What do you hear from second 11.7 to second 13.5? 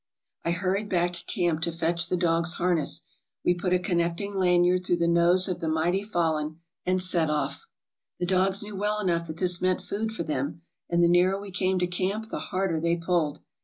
to camp the harder they pulled.